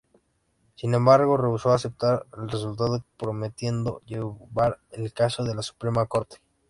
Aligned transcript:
Sin 0.77 0.95
embargo, 0.95 1.37
rehusó 1.37 1.73
aceptar 1.73 2.25
el 2.35 2.49
resultado, 2.49 3.05
prometiendo 3.19 4.01
llevar 4.07 4.79
el 4.93 5.13
caso 5.13 5.43
a 5.43 5.53
la 5.53 5.61
Suprema 5.61 6.07
Corte. 6.07 6.37